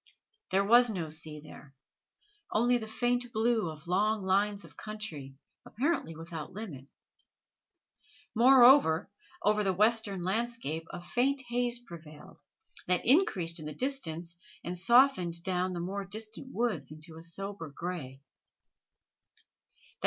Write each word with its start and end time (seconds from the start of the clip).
There 0.49 0.65
was 0.65 0.89
no 0.89 1.11
sea 1.11 1.39
there 1.41 1.75
only 2.51 2.79
the 2.79 2.87
faint 2.87 3.31
blue 3.31 3.69
of 3.69 3.85
long 3.85 4.23
lines 4.23 4.65
of 4.65 4.75
country, 4.75 5.35
apparently 5.63 6.15
without 6.15 6.53
limit. 6.53 6.87
Moreover, 8.33 9.11
over 9.43 9.63
the 9.63 9.75
western 9.75 10.23
landscape 10.23 10.87
a 10.89 11.03
faint 11.03 11.41
haze 11.49 11.77
prevailed, 11.85 12.39
that 12.87 13.05
increased 13.05 13.59
in 13.59 13.67
the 13.67 13.75
distance 13.75 14.37
and 14.63 14.75
softened 14.75 15.43
down 15.43 15.73
the 15.73 15.79
more 15.79 16.03
distant 16.03 16.47
woods 16.51 16.89
into 16.89 17.15
a 17.15 17.21
sober 17.21 17.69
gray. 17.69 18.21